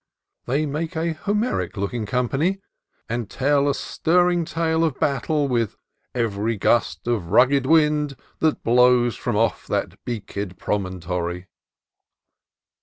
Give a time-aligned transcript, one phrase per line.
[0.47, 2.59] They make a Homeric looking company,
[3.07, 5.75] and tell a stirring tale of battle with"...
[6.15, 11.49] every gust of rugged winds That blows from off each beaked promontory."